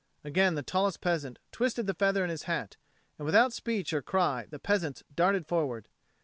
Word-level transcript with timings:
Again 0.23 0.55
the 0.55 0.63
tallest 0.63 0.99
peasant 0.99 1.37
twisted 1.51 1.85
the 1.85 1.93
feather 1.93 2.23
in 2.23 2.31
his 2.31 2.45
hat; 2.49 2.75
and 3.19 3.25
without 3.27 3.53
speech 3.53 3.93
or 3.93 4.01
cry 4.01 4.47
the 4.49 4.57
peasants 4.57 5.03
darted 5.13 5.45
forward. 5.45 5.87